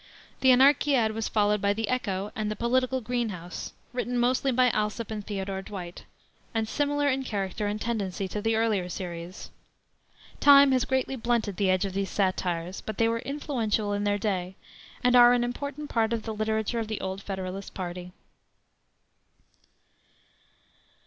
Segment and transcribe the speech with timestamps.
[0.39, 4.71] The Anarchiad was followed by the Echo and the Political Green House, written mostly by
[4.71, 6.05] Alsop and Theodore Dwight,
[6.55, 9.51] and similar in character and tendency to the earlier series.
[10.39, 14.17] Time has greatly blunted the edge of these satires, but they were influential in their
[14.17, 14.55] day,
[15.03, 18.11] and are an important part of the literature of the old Federalist party.